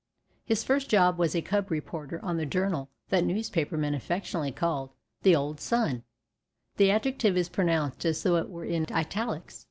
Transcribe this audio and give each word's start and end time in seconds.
His 0.43 0.63
first 0.63 0.89
job 0.89 1.19
was 1.19 1.35
as 1.35 1.35
a 1.35 1.41
cub 1.43 1.69
reporter 1.69 2.19
on 2.25 2.37
the 2.37 2.45
journal 2.47 2.89
that 3.09 3.23
newspapermen 3.23 3.93
affectionately 3.93 4.51
call 4.51 4.95
"the 5.21 5.35
old 5.35 5.59
Sun"; 5.59 6.01
the 6.77 6.89
adjective 6.89 7.37
is 7.37 7.49
pronounced 7.49 8.03
as 8.05 8.23
though 8.23 8.37
it 8.37 8.49
were 8.49 8.65
in 8.65 8.87
italics. 8.89 9.59